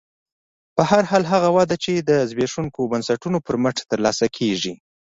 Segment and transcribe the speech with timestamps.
[0.75, 4.73] په هر حال هغه وده چې د زبېښونکو بنسټونو پر مټ ترلاسه کېږي